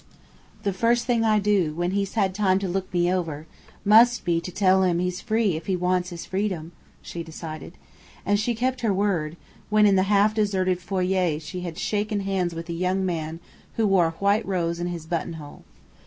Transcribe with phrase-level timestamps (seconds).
[0.63, 3.45] "The first thing I do, when he's had time to look me over,
[3.85, 6.71] must be to tell him he's free if he wants his freedom,"
[7.03, 7.73] she decided.
[8.25, 9.37] And she kept her word,
[9.69, 13.39] when in the half deserted foyer she had shaken hands with a young man
[13.75, 15.63] who wore a white rose in his buttonhole.